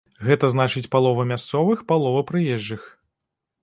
[0.27, 2.93] Гэта значыць палова мясцовых, палова прыезджых.